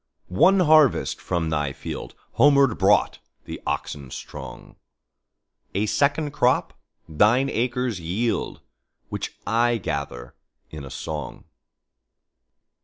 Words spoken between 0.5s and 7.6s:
harvest from thy fieldHomeward brought the oxen strong;A second crop thine